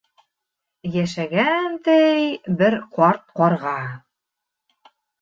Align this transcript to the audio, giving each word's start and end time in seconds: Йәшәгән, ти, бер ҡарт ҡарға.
Йәшәгән, 0.91 1.77
ти, 1.89 1.99
бер 2.63 2.81
ҡарт 2.99 3.25
ҡарға. 3.39 3.79